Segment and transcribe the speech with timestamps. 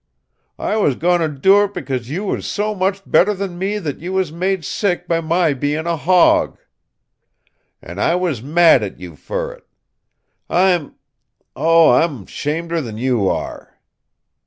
[0.57, 3.99] I was goin' to do it because you was so much better than me that
[3.99, 6.57] you was made sick by my bein' a hawg.
[7.83, 9.67] An' I was mad at you fer it.
[10.49, 10.95] I'm
[11.55, 13.79] oh, I'm shameder than you are!